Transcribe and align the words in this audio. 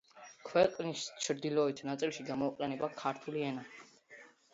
ქვეყნის 0.45 1.03
ჩრდილოეთ 1.25 1.83
რეგიონებში 1.83 2.25
გამოიყენება 2.31 2.91
ქურთული 3.03 3.45
ენა. 3.51 3.67